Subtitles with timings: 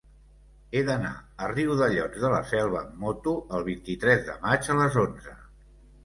[0.77, 4.97] He d'anar a Riudellots de la Selva amb moto el vint-i-tres de maig a les
[5.03, 5.37] onze.